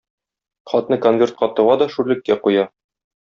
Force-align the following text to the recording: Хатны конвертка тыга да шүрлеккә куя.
Хатны 0.71 0.97
конвертка 1.03 1.49
тыга 1.59 1.75
да 1.83 1.89
шүрлеккә 1.97 2.39
куя. 2.49 2.65